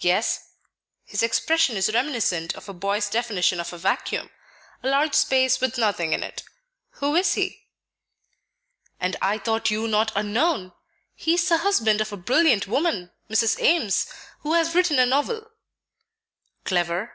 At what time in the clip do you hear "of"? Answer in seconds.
2.56-2.66, 3.60-3.74, 12.00-12.10